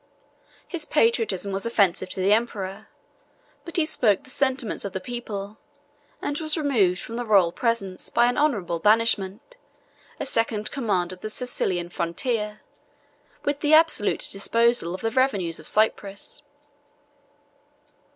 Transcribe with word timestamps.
His 0.67 0.83
patriotism 0.85 1.51
was 1.51 1.63
offensive 1.63 2.09
to 2.09 2.19
the 2.21 2.33
emperor, 2.33 2.87
but 3.63 3.77
he 3.77 3.85
spoke 3.85 4.23
the 4.23 4.31
sentiments 4.31 4.83
of 4.83 4.93
the 4.93 4.99
people, 4.99 5.59
and 6.23 6.39
was 6.39 6.57
removed 6.57 6.99
from 6.99 7.17
the 7.17 7.23
royal 7.23 7.51
presence 7.51 8.09
by 8.09 8.25
an 8.25 8.35
honorable 8.35 8.79
banishment, 8.79 9.57
a 10.19 10.25
second 10.25 10.71
command 10.71 11.13
of 11.13 11.19
the 11.21 11.29
Cilician 11.29 11.89
frontier, 11.91 12.61
with 13.45 13.59
the 13.59 13.75
absolute 13.75 14.27
disposal 14.31 14.95
of 14.95 15.01
the 15.01 15.11
revenues 15.11 15.59
of 15.59 15.67
Cyprus. 15.67 16.41